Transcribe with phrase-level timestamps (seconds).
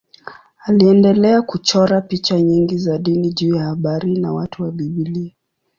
[0.65, 5.31] Aliendelea kuchora picha nyingi za dini juu ya habari na watu wa Biblia.